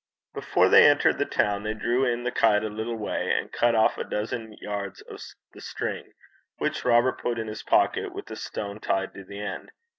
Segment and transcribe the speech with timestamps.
[0.33, 3.75] Before they entered the town they drew in the kite a little way, and cut
[3.75, 5.21] off a dozen yards of
[5.53, 6.13] the string,
[6.57, 9.69] which Robert put in his pocket, with a stone tied to the end.